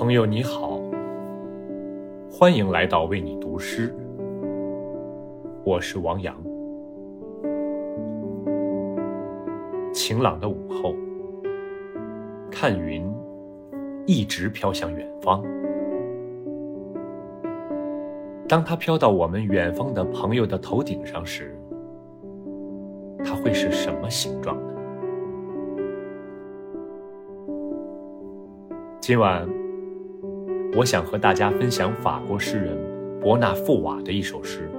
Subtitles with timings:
[0.00, 0.80] 朋友你好，
[2.32, 3.94] 欢迎来到为你读诗，
[5.62, 6.34] 我是王阳。
[9.92, 10.94] 晴朗的午后，
[12.50, 13.06] 看云
[14.06, 15.44] 一直飘向远方。
[18.48, 21.54] 当它飘到我们远方的朋友的头顶上时，
[23.22, 24.72] 它会是什么形状呢？
[28.98, 29.46] 今晚，
[30.72, 32.78] 我想和大家分享法国诗人
[33.20, 34.70] 伯纳富瓦的一首诗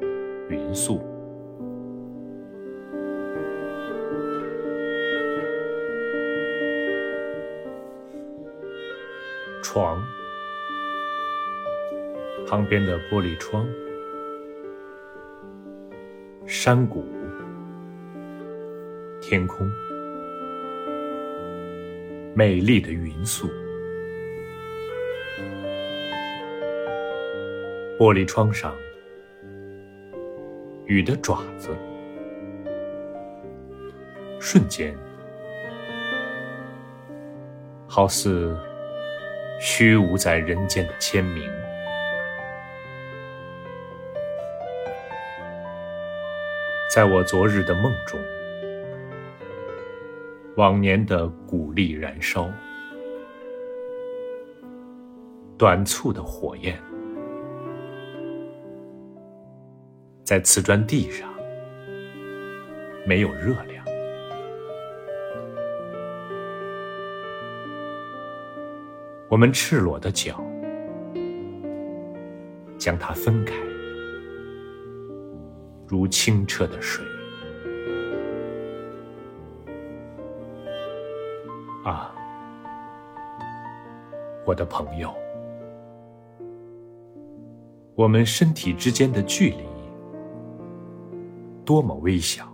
[0.48, 0.98] 《云素》。
[9.60, 10.00] 床
[12.46, 13.66] 旁边的玻璃窗，
[16.46, 17.04] 山谷，
[19.20, 19.68] 天空，
[22.34, 23.48] 美丽的云素。
[28.00, 28.74] 玻璃窗上，
[30.86, 31.68] 雨的爪子，
[34.40, 34.96] 瞬间，
[37.86, 38.56] 好似
[39.60, 41.46] 虚无在人间的签名。
[46.90, 48.18] 在我昨日的梦中，
[50.56, 52.50] 往年的鼓励燃烧，
[55.58, 56.80] 短促的火焰。
[60.30, 61.28] 在瓷砖地上，
[63.04, 63.84] 没有热量。
[69.28, 70.40] 我们赤裸的脚，
[72.78, 73.54] 将它分开，
[75.88, 77.04] 如清澈的水。
[81.84, 82.14] 啊，
[84.46, 85.12] 我的朋友，
[87.96, 89.69] 我们身体之间的距离。
[91.70, 92.52] 多么微小！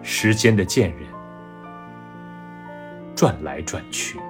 [0.00, 1.08] 时间的剑刃
[3.16, 4.20] 转来转去，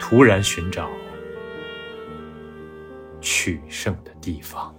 [0.00, 0.90] 突然寻找
[3.20, 4.74] 取胜的地方。